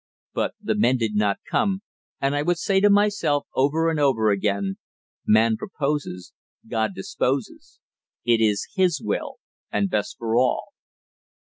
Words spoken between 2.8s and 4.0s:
myself over and